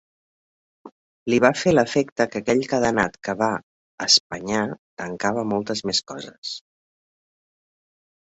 [1.31, 3.51] Li va fer l'efecte que aquell cadenat que va
[4.07, 4.63] espanyar
[5.03, 6.55] tancava moltes més coses.